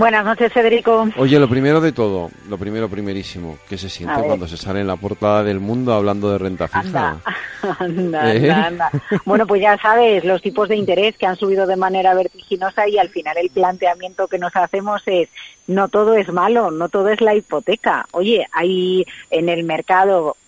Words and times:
Buenas 0.00 0.24
noches, 0.24 0.50
Federico. 0.50 1.06
Oye, 1.18 1.38
lo 1.38 1.46
primero 1.46 1.78
de 1.78 1.92
todo, 1.92 2.30
lo 2.48 2.56
primero 2.56 2.88
primerísimo, 2.88 3.58
¿qué 3.68 3.76
se 3.76 3.90
siente 3.90 4.22
cuando 4.22 4.48
se 4.48 4.56
sale 4.56 4.80
en 4.80 4.86
la 4.86 4.96
portada 4.96 5.44
del 5.44 5.60
mundo 5.60 5.92
hablando 5.92 6.32
de 6.32 6.38
renta 6.38 6.68
fija? 6.68 7.20
Anda, 7.78 8.34
¿Eh? 8.34 8.50
anda, 8.50 8.66
anda. 8.66 8.90
Bueno, 9.26 9.46
pues 9.46 9.60
ya 9.60 9.76
sabes, 9.76 10.24
los 10.24 10.40
tipos 10.40 10.70
de 10.70 10.76
interés 10.76 11.18
que 11.18 11.26
han 11.26 11.36
subido 11.36 11.66
de 11.66 11.76
manera 11.76 12.14
vertiginosa 12.14 12.88
y 12.88 12.96
al 12.96 13.10
final 13.10 13.36
el 13.36 13.50
planteamiento 13.50 14.26
que 14.26 14.38
nos 14.38 14.56
hacemos 14.56 15.02
es 15.04 15.28
no 15.66 15.88
todo 15.88 16.14
es 16.14 16.32
malo, 16.32 16.70
no 16.70 16.88
todo 16.88 17.10
es 17.10 17.20
la 17.20 17.34
hipoteca. 17.34 18.06
Oye, 18.12 18.46
hay 18.52 19.04
en 19.28 19.50
el 19.50 19.64
mercado 19.64 20.38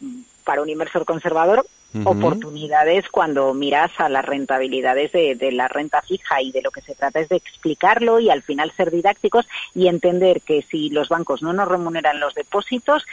para 0.45 0.62
un 0.62 0.71
inversor 0.71 1.05
conservador 1.05 1.66
oportunidades 2.05 3.09
cuando 3.10 3.52
miras 3.55 3.91
a 3.98 4.09
las 4.09 4.24
rentabilidades 4.24 5.12
de, 5.12 5.52
la 5.52 5.69
renta 5.69 6.02
fija 6.02 6.41
y 6.41 6.52
de 6.52 6.62
lo 6.62 6.70
que 6.70 6.80
se 6.80 6.95
trata 6.95 7.20
es 7.20 7.28
de 7.28 7.37
explicarlo 7.37 8.20
y 8.20 8.30
al 8.30 8.42
final 8.42 8.73
ser 8.77 8.91
didácticos 8.91 9.46
y 9.74 9.88
entender 9.88 10.41
que 10.41 10.62
si 10.62 10.91
los 10.91 11.09
bancos 11.09 11.42
no 11.42 11.52
nos 11.52 11.68
remuneran 11.68 12.20
los 12.20 12.34
depósitos, 12.34 13.05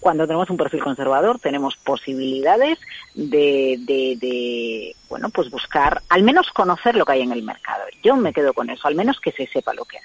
cuando 0.00 0.26
tenemos 0.26 0.50
un 0.50 0.56
perfil 0.56 0.82
conservador 0.82 1.38
tenemos 1.38 1.76
posibilidades 1.76 2.78
de, 3.14 3.78
de, 3.86 4.94
bueno 5.08 5.30
pues 5.30 5.50
buscar 5.50 6.02
al 6.08 6.22
menos 6.22 6.50
conocer 6.50 6.96
lo 6.96 7.04
que 7.04 7.12
hay 7.12 7.22
en 7.22 7.32
el 7.32 7.42
mercado. 7.42 7.84
Yo 8.02 8.16
me 8.16 8.32
quedo 8.32 8.52
con 8.52 8.70
eso 8.70 8.88
al 8.88 8.94
menos 8.94 9.20
que 9.20 9.32
se 9.32 9.46
sepa 9.46 9.72
lo 9.74 9.84
que 9.84 9.98
hay 9.98 10.04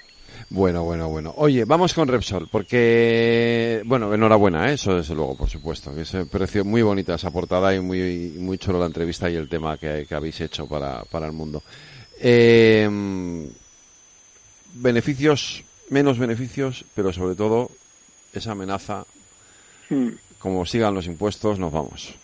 bueno, 0.52 0.84
bueno, 0.84 1.08
bueno. 1.08 1.32
Oye, 1.38 1.64
vamos 1.64 1.94
con 1.94 2.08
Repsol, 2.08 2.46
porque, 2.48 3.82
bueno, 3.86 4.12
enhorabuena, 4.12 4.70
¿eh? 4.70 4.74
eso 4.74 4.94
desde 4.94 5.14
luego, 5.14 5.34
por 5.34 5.48
supuesto, 5.48 5.94
que 5.94 6.04
se 6.04 6.26
pareció 6.26 6.62
muy 6.62 6.82
bonita 6.82 7.14
esa 7.14 7.30
portada 7.30 7.74
y 7.74 7.80
muy, 7.80 8.34
muy 8.38 8.58
chulo 8.58 8.78
la 8.78 8.84
entrevista 8.84 9.30
y 9.30 9.36
el 9.36 9.48
tema 9.48 9.78
que, 9.78 10.06
habéis 10.10 10.42
hecho 10.42 10.66
para, 10.68 11.04
para 11.04 11.24
el 11.24 11.32
mundo. 11.32 11.62
Eh, 12.20 12.86
beneficios, 14.74 15.64
menos 15.88 16.18
beneficios, 16.18 16.84
pero 16.94 17.14
sobre 17.14 17.34
todo 17.34 17.70
esa 18.34 18.52
amenaza, 18.52 19.06
hmm. 19.88 20.08
como 20.38 20.66
sigan 20.66 20.94
los 20.94 21.06
impuestos, 21.06 21.58
nos 21.58 21.72
vamos. 21.72 22.14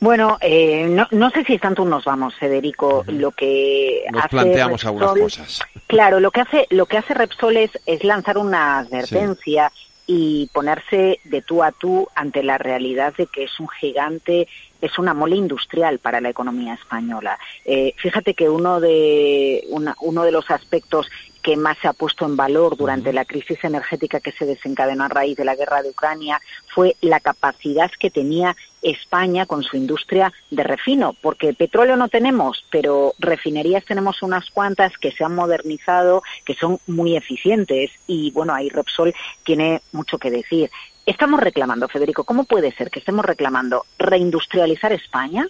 Bueno, 0.00 0.36
eh, 0.40 0.86
no, 0.88 1.06
no, 1.10 1.30
sé 1.30 1.44
si 1.44 1.54
es 1.54 1.60
tanto 1.60 1.84
nos 1.84 2.04
vamos, 2.04 2.34
Federico. 2.34 3.04
Lo 3.08 3.30
que 3.32 4.04
nos 4.12 4.26
planteamos 4.28 4.84
algunas 4.84 5.12
cosas. 5.12 5.62
Claro, 5.86 6.20
lo 6.20 6.30
que 6.30 6.40
hace 6.40 6.66
lo 6.70 6.86
que 6.86 6.98
hace 6.98 7.14
Repsol 7.14 7.56
es, 7.56 7.70
lanzar 8.02 8.38
una 8.38 8.78
advertencia 8.78 9.72
y 10.06 10.48
ponerse 10.52 11.20
de 11.24 11.42
tú 11.42 11.62
a 11.62 11.72
tú 11.72 12.08
ante 12.14 12.42
la 12.42 12.58
realidad 12.58 13.14
de 13.16 13.26
que 13.26 13.44
es 13.44 13.58
un 13.58 13.68
gigante, 13.68 14.46
es 14.80 14.98
una 14.98 15.14
mole 15.14 15.36
industrial 15.36 15.98
para 15.98 16.20
la 16.20 16.28
economía 16.28 16.74
española. 16.74 17.38
Eh, 17.64 17.94
fíjate 17.96 18.34
que 18.34 18.48
uno 18.48 18.80
de 18.80 19.64
uno 19.70 20.24
de 20.24 20.32
los 20.32 20.50
aspectos 20.50 21.08
que 21.46 21.56
más 21.56 21.78
se 21.78 21.86
ha 21.86 21.92
puesto 21.92 22.24
en 22.26 22.36
valor 22.36 22.76
durante 22.76 23.12
la 23.12 23.24
crisis 23.24 23.62
energética 23.62 24.18
que 24.18 24.32
se 24.32 24.46
desencadenó 24.46 25.04
a 25.04 25.08
raíz 25.08 25.36
de 25.36 25.44
la 25.44 25.54
guerra 25.54 25.80
de 25.80 25.90
Ucrania 25.90 26.40
fue 26.74 26.96
la 27.00 27.20
capacidad 27.20 27.88
que 28.00 28.10
tenía 28.10 28.56
España 28.82 29.46
con 29.46 29.62
su 29.62 29.76
industria 29.76 30.32
de 30.50 30.64
refino, 30.64 31.14
porque 31.22 31.54
petróleo 31.54 31.94
no 31.94 32.08
tenemos, 32.08 32.64
pero 32.72 33.14
refinerías 33.20 33.84
tenemos 33.84 34.24
unas 34.24 34.50
cuantas 34.50 34.98
que 34.98 35.12
se 35.12 35.22
han 35.22 35.36
modernizado, 35.36 36.24
que 36.44 36.54
son 36.54 36.80
muy 36.88 37.16
eficientes 37.16 37.92
y 38.08 38.32
bueno, 38.32 38.52
ahí 38.52 38.68
Repsol 38.68 39.14
tiene 39.44 39.82
mucho 39.92 40.18
que 40.18 40.32
decir. 40.32 40.68
Estamos 41.06 41.38
reclamando, 41.38 41.86
Federico, 41.86 42.24
¿cómo 42.24 42.42
puede 42.42 42.72
ser 42.72 42.90
que 42.90 42.98
estemos 42.98 43.24
reclamando 43.24 43.84
reindustrializar 44.00 44.92
España? 44.92 45.46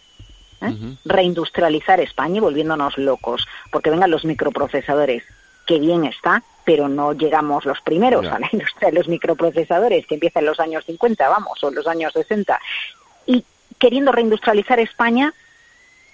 ¿Eh? 0.60 0.76
Reindustrializar 1.06 2.00
España 2.00 2.36
y 2.36 2.40
volviéndonos 2.40 2.98
locos, 2.98 3.48
porque 3.72 3.88
vengan 3.88 4.10
los 4.10 4.26
microprocesadores 4.26 5.24
que 5.66 5.78
bien 5.78 6.04
está, 6.04 6.42
pero 6.64 6.88
no 6.88 7.12
llegamos 7.12 7.64
los 7.64 7.80
primeros 7.80 8.26
a 8.26 8.38
la 8.38 8.48
industria 8.52 8.90
de 8.90 8.96
los 8.96 9.08
microprocesadores, 9.08 10.06
que 10.06 10.14
empieza 10.14 10.40
en 10.40 10.46
los 10.46 10.60
años 10.60 10.84
50, 10.84 11.28
vamos, 11.28 11.62
o 11.62 11.68
en 11.68 11.74
los 11.74 11.86
años 11.86 12.12
60. 12.12 12.60
Y 13.26 13.44
queriendo 13.78 14.12
reindustrializar 14.12 14.80
España, 14.80 15.32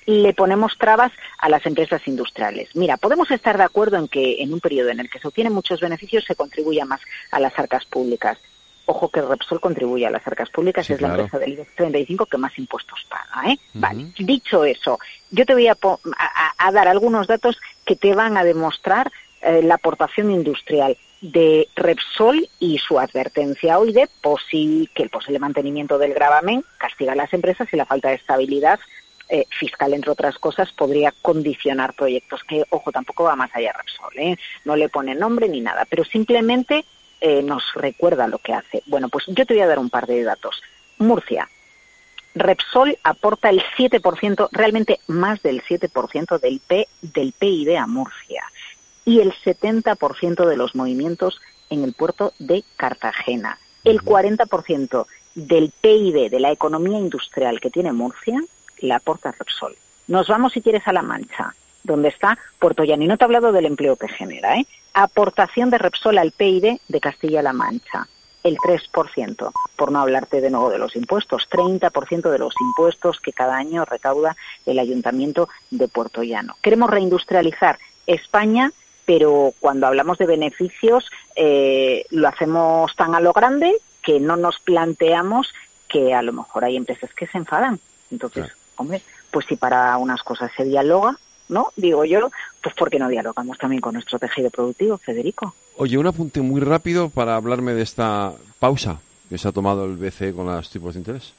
le 0.07 0.35
ponemos 0.35 0.77
trabas 0.79 1.13
a 1.39 1.49
las 1.49 1.65
empresas 1.67 2.07
industriales. 2.07 2.75
Mira, 2.75 2.97
podemos 2.97 3.31
estar 3.31 3.57
de 3.57 3.65
acuerdo 3.65 3.97
en 3.97 4.09
que 4.09 4.43
en 4.43 4.53
un 4.53 4.61
periodo 4.61 4.91
en 4.91 5.01
el 5.01 5.09
que 5.09 5.19
se 5.19 5.29
obtienen 5.29 5.53
muchos 5.53 5.81
beneficios 5.81 6.25
se 6.25 6.35
contribuya 6.35 6.85
más 6.85 7.01
a 7.31 7.39
las 7.39 7.57
arcas 7.59 7.85
públicas. 7.85 8.39
Ojo 8.85 9.11
que 9.11 9.23
Repsol 9.23 9.61
contribuye 9.61 10.07
a 10.07 10.11
las 10.11 10.27
arcas 10.27 10.51
públicas, 10.51 10.91
es 10.91 11.01
la 11.01 11.09
empresa 11.09 11.39
del 11.39 11.53
IBEX 11.53 11.77
35 11.77 12.27
que 12.27 12.37
más 12.37 12.59
impuestos 12.59 13.07
paga. 13.09 13.49
¿eh? 13.49 13.59
Vale, 13.75 14.13
dicho 14.19 14.65
eso, 14.65 14.99
yo 15.31 15.47
te 15.47 15.55
voy 15.55 15.69
a, 15.69 15.77
a 16.59 16.73
dar 16.73 16.89
algunos 16.89 17.29
datos 17.29 17.59
que 17.85 17.95
te 17.95 18.13
van 18.13 18.37
a 18.37 18.43
demostrar 18.43 19.13
eh, 19.43 19.61
la 19.63 19.75
aportación 19.75 20.31
industrial 20.31 20.97
de 21.21 21.69
Repsol 21.75 22.49
y 22.61 22.79
su 22.79 23.01
advertencia 23.01 23.79
hoy 23.79 23.93
de 23.93 24.09
que 24.95 25.03
el 25.03 25.11
posible 25.11 25.41
mantenimiento 25.41 25.99
del 25.99 26.15
gravamen 26.15 26.65
castiga 26.79 27.13
a 27.13 27.17
las 27.17 27.33
empresas 27.33 27.69
y 27.73 27.77
la 27.77 27.85
falta 27.85 28.11
de 28.11 28.17
estabilidad 28.17 28.79
eh, 29.29 29.45
fiscal, 29.51 29.95
entre 29.95 30.13
otras 30.13 30.39
cosas, 30.39 30.71
podría 30.73 31.13
condicionar 31.23 31.95
proyectos, 31.95 32.45
que, 32.45 32.65
ojo, 32.71 32.93
tampoco 32.93 33.25
va 33.25 33.35
más 33.35 33.51
allá 33.55 33.73
Repsol, 33.73 34.17
¿eh? 34.17 34.37
no 34.65 34.77
le 34.77 34.89
pone 34.89 35.17
nombre 35.17 35.49
ni 35.49 35.61
nada, 35.61 35.87
pero 35.89 36.05
simplemente 36.05 36.85
nos 37.45 37.63
recuerda 37.75 38.27
lo 38.27 38.39
que 38.39 38.53
hace. 38.53 38.83
Bueno, 38.87 39.09
pues 39.09 39.27
yo 39.29 39.47
te 39.47 39.55
voy 39.55 39.63
a 39.63 39.69
dar 39.69 39.79
un 39.79 39.91
par 39.91 40.09
de 40.09 40.25
datos. 40.25 40.61
Murcia, 40.99 41.49
Repsol 42.35 42.99
aporta 43.05 43.49
el 43.49 43.63
7%, 43.77 44.49
realmente 44.51 44.99
más 45.07 45.41
del 45.41 45.63
7% 45.63 46.41
del, 46.41 46.61
P, 46.67 46.89
del 47.01 47.33
PIB 47.33 47.77
a 47.77 47.87
Murcia 47.87 48.43
y 49.05 49.21
el 49.21 49.33
70% 49.33 50.47
de 50.47 50.57
los 50.57 50.75
movimientos 50.75 51.41
en 51.71 51.85
el 51.85 51.93
puerto 51.93 52.33
de 52.39 52.65
Cartagena. 52.77 53.59
El 53.85 54.01
40% 54.03 55.07
del 55.35 55.73
PIB 55.81 56.31
de 56.31 56.41
la 56.41 56.53
economía 56.53 56.99
industrial 56.99 57.61
que 57.61 57.71
tiene 57.71 57.93
Murcia 57.93 58.41
la 58.79 58.97
aporta 58.97 59.33
Repsol. 59.33 59.77
Nos 60.09 60.29
vamos, 60.29 60.53
si 60.53 60.61
quieres, 60.61 60.87
a 60.87 60.93
La 60.93 61.03
Mancha, 61.03 61.55
donde 61.85 62.09
está 62.09 62.39
Puerto 62.59 62.85
Llano. 62.85 63.05
Y 63.05 63.07
no 63.07 63.17
te 63.17 63.25
he 63.25 63.27
hablado 63.27 63.53
del 63.53 63.67
empleo 63.67 63.97
que 63.97 64.09
genera. 64.09 64.57
¿eh? 64.57 64.67
Aportación 64.93 65.71
de 65.71 65.79
Repsol 65.79 66.19
al 66.19 66.33
PIB 66.33 66.81
de 66.89 67.01
Castilla-La 67.01 67.53
Mancha. 67.53 68.09
El 68.43 68.57
3%, 68.57 69.53
por 69.77 69.93
no 69.93 70.01
hablarte 70.01 70.41
de 70.41 70.51
nuevo 70.51 70.69
de 70.69 70.79
los 70.79 70.97
impuestos, 70.97 71.49
30% 71.49 72.29
de 72.29 72.39
los 72.41 72.53
impuestos 72.61 73.21
que 73.21 73.33
cada 73.33 73.57
año 73.57 73.85
recauda 73.85 74.37
el 74.67 74.81
Ayuntamiento 74.81 75.49
de 75.71 75.87
Puerto 75.87 76.25
Llano. 76.25 76.57
Queremos 76.61 76.91
reindustrializar 76.91 77.79
España 78.05 78.73
pero 79.15 79.53
cuando 79.61 79.87
hablamos 79.87 80.17
de 80.17 80.25
beneficios 80.25 81.05
eh, 81.37 82.07
lo 82.09 82.29
hacemos 82.29 82.97
tan 82.97 83.15
a 83.15 83.21
lo 83.21 83.35
grande 83.35 83.71
que 84.03 84.19
no 84.19 84.39
nos 84.39 84.59
planteamos 84.59 85.53
que 85.87 86.15
a 86.15 86.23
lo 86.23 86.33
mejor 86.33 86.65
hay 86.65 86.79
empresas 86.79 87.13
que 87.13 87.27
se 87.27 87.37
enfadan. 87.37 87.79
Entonces, 88.11 88.51
hombre, 88.77 89.03
pues 89.31 89.45
si 89.45 89.57
para 89.57 89.99
unas 89.99 90.23
cosas 90.23 90.51
se 90.57 90.65
dialoga, 90.65 91.19
¿no? 91.51 91.73
Digo 91.77 92.07
yo, 92.07 92.31
pues 92.63 92.75
¿por 92.75 92.89
qué 92.89 92.99
no 92.99 93.11
dialogamos 93.11 93.59
también 93.59 93.83
con 93.83 93.93
nuestro 93.93 94.19
tejido 94.19 94.49
productivo, 94.49 94.97
Federico? 94.97 95.55
Oye, 95.77 95.99
un 95.99 96.07
apunte 96.07 96.41
muy 96.41 96.63
rápido 96.63 97.11
para 97.11 97.37
hablarme 97.37 97.75
de 97.75 97.83
esta 97.83 98.33
pausa 98.59 99.01
que 99.29 99.37
se 99.37 99.47
ha 99.47 99.53
tomado 99.53 99.85
el 99.85 99.99
BCE 99.99 100.33
con 100.33 100.47
los 100.47 100.71
tipos 100.71 100.95
de 100.95 101.01
interés. 101.01 101.35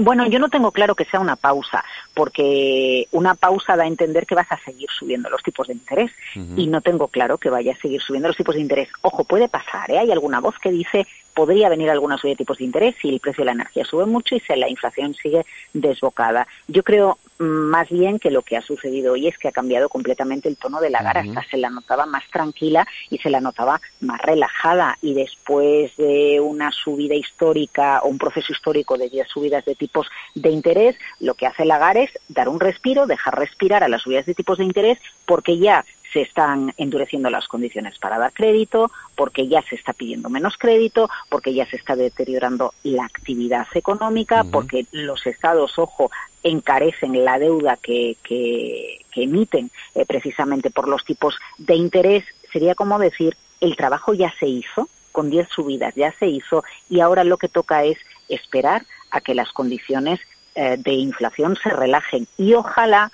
Bueno, 0.00 0.26
yo 0.26 0.38
no 0.38 0.48
tengo 0.48 0.70
claro 0.72 0.94
que 0.94 1.04
sea 1.04 1.20
una 1.20 1.36
pausa, 1.36 1.84
porque 2.14 3.08
una 3.10 3.34
pausa 3.34 3.76
da 3.76 3.84
a 3.84 3.88
entender 3.88 4.26
que 4.26 4.34
vas 4.34 4.50
a 4.50 4.58
seguir 4.58 4.88
subiendo 4.90 5.28
los 5.30 5.42
tipos 5.42 5.68
de 5.68 5.74
interés 5.74 6.10
y 6.56 6.66
no 6.66 6.80
tengo 6.80 7.08
claro 7.08 7.38
que 7.38 7.50
vaya 7.50 7.72
a 7.72 7.76
seguir 7.76 8.00
subiendo 8.00 8.28
los 8.28 8.36
tipos 8.36 8.54
de 8.54 8.60
interés. 8.60 8.88
Ojo, 9.02 9.24
puede 9.24 9.48
pasar, 9.48 9.90
¿eh? 9.90 9.98
Hay 9.98 10.12
alguna 10.12 10.40
voz 10.40 10.58
que 10.58 10.70
dice 10.70 11.06
podría 11.34 11.68
venir 11.68 11.90
alguna 11.90 12.16
subida 12.16 12.32
de 12.32 12.36
tipos 12.36 12.58
de 12.58 12.64
interés 12.64 12.94
si 13.02 13.08
el 13.08 13.20
precio 13.20 13.42
de 13.42 13.46
la 13.46 13.52
energía 13.52 13.84
sube 13.84 14.06
mucho 14.06 14.36
y 14.36 14.40
si 14.40 14.54
la 14.54 14.68
inflación 14.68 15.14
sigue 15.14 15.44
desbocada. 15.72 16.46
Yo 16.68 16.82
creo 16.84 17.18
más 17.38 17.88
bien 17.88 18.18
que 18.18 18.30
lo 18.30 18.42
que 18.42 18.56
ha 18.56 18.62
sucedido 18.62 19.14
hoy 19.14 19.26
es 19.26 19.38
que 19.38 19.48
ha 19.48 19.52
cambiado 19.52 19.88
completamente 19.88 20.48
el 20.48 20.56
tono 20.56 20.80
de 20.80 20.90
la 20.90 21.02
gara. 21.02 21.20
Hasta 21.20 21.42
se 21.50 21.56
la 21.56 21.70
notaba 21.70 22.06
más 22.06 22.24
tranquila 22.30 22.86
y 23.10 23.18
se 23.18 23.30
la 23.30 23.40
notaba 23.40 23.80
más 24.00 24.20
relajada. 24.20 24.98
Y 25.02 25.14
después 25.14 25.96
de 25.96 26.40
una 26.40 26.70
subida 26.70 27.14
histórica 27.14 28.00
o 28.02 28.08
un 28.08 28.18
proceso 28.18 28.52
histórico 28.52 28.96
de 28.98 29.08
10 29.08 29.28
subidas 29.28 29.64
de 29.64 29.74
tipos 29.74 30.08
de 30.34 30.50
interés, 30.50 30.96
lo 31.20 31.34
que 31.34 31.46
hace 31.46 31.64
Lagarde 31.64 32.04
es 32.04 32.10
dar 32.28 32.48
un 32.48 32.60
respiro, 32.60 33.06
dejar 33.06 33.38
respirar 33.38 33.82
a 33.82 33.88
las 33.88 34.02
subidas 34.02 34.26
de 34.26 34.34
tipos 34.34 34.58
de 34.58 34.64
interés, 34.64 34.98
porque 35.26 35.58
ya 35.58 35.84
se 36.14 36.22
están 36.22 36.72
endureciendo 36.76 37.28
las 37.28 37.48
condiciones 37.48 37.98
para 37.98 38.18
dar 38.18 38.32
crédito, 38.32 38.90
porque 39.16 39.48
ya 39.48 39.62
se 39.62 39.74
está 39.74 39.92
pidiendo 39.92 40.30
menos 40.30 40.56
crédito, 40.56 41.10
porque 41.28 41.52
ya 41.52 41.66
se 41.66 41.76
está 41.76 41.96
deteriorando 41.96 42.72
la 42.84 43.04
actividad 43.04 43.66
económica, 43.74 44.44
porque 44.44 44.86
los 44.92 45.26
estados, 45.26 45.76
ojo, 45.76 46.12
encarecen 46.44 47.24
la 47.24 47.40
deuda 47.40 47.76
que, 47.76 48.16
que, 48.22 49.00
emiten 49.16 49.70
eh, 49.94 50.04
precisamente 50.06 50.70
por 50.70 50.88
los 50.88 51.04
tipos 51.04 51.36
de 51.58 51.74
interés. 51.74 52.24
Sería 52.52 52.76
como 52.76 52.98
decir, 52.98 53.36
el 53.60 53.76
trabajo 53.76 54.14
ya 54.14 54.32
se 54.38 54.46
hizo, 54.46 54.88
con 55.10 55.30
10 55.30 55.48
subidas 55.48 55.94
ya 55.94 56.12
se 56.18 56.26
hizo 56.26 56.64
y 56.88 57.00
ahora 57.00 57.24
lo 57.24 57.38
que 57.38 57.48
toca 57.48 57.84
es 57.84 57.98
esperar 58.28 58.84
a 59.10 59.20
que 59.20 59.34
las 59.34 59.52
condiciones 59.52 60.20
eh, 60.56 60.76
de 60.78 60.92
inflación 60.92 61.56
se 61.60 61.70
relajen 61.70 62.26
y 62.36 62.54
ojalá 62.54 63.10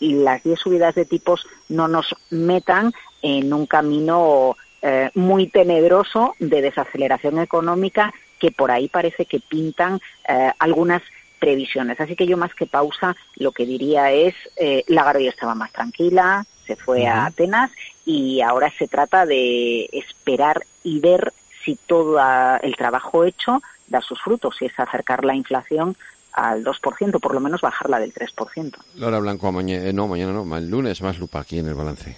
las 0.00 0.42
10 0.42 0.58
subidas 0.58 0.94
de 0.94 1.04
tipos 1.04 1.46
no 1.68 1.88
nos 1.88 2.14
metan 2.30 2.92
en 3.22 3.52
un 3.52 3.66
camino 3.66 4.56
eh, 4.82 5.10
muy 5.14 5.48
tenebroso 5.48 6.34
de 6.38 6.62
desaceleración 6.62 7.38
económica 7.38 8.12
que 8.38 8.50
por 8.50 8.70
ahí 8.70 8.88
parece 8.88 9.26
que 9.26 9.40
pintan 9.40 10.00
eh, 10.26 10.50
algunas 10.58 11.02
previsiones. 11.38 12.00
Así 12.00 12.16
que 12.16 12.26
yo 12.26 12.36
más 12.36 12.54
que 12.54 12.66
pausa 12.66 13.14
lo 13.36 13.52
que 13.52 13.66
diría 13.66 14.10
es, 14.10 14.34
eh, 14.56 14.84
la 14.88 15.12
ya 15.12 15.30
estaba 15.30 15.54
más 15.54 15.72
tranquila, 15.72 16.46
se 16.66 16.76
fue 16.76 17.06
a 17.06 17.26
Atenas 17.26 17.70
y 18.06 18.40
ahora 18.40 18.72
se 18.78 18.88
trata 18.88 19.26
de 19.26 19.88
esperar 19.92 20.62
y 20.82 21.00
ver 21.00 21.32
si 21.64 21.76
todo 21.76 22.18
el 22.62 22.76
trabajo 22.76 23.24
hecho 23.24 23.60
da 23.88 24.00
sus 24.00 24.20
frutos, 24.22 24.56
si 24.58 24.66
es 24.66 24.78
acercar 24.78 25.24
la 25.24 25.34
inflación 25.34 25.96
al 26.32 26.64
2%, 26.64 27.20
por 27.20 27.34
lo 27.34 27.40
menos 27.40 27.60
bajarla 27.60 27.98
del 27.98 28.12
3%. 28.12 28.74
Laura 28.96 29.18
Blanco, 29.18 29.52
mañana, 29.52 29.92
no, 29.92 30.08
mañana 30.08 30.32
no, 30.32 30.56
el 30.56 30.70
lunes 30.70 31.02
más 31.02 31.18
lupa 31.18 31.40
aquí 31.40 31.58
en 31.58 31.68
el 31.68 31.74
balance. 31.74 32.16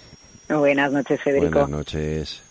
Buenas 0.49 0.93
noches, 0.93 1.21
Federico. 1.21 1.61
Buenas 1.61 1.71
noches. 1.71 2.43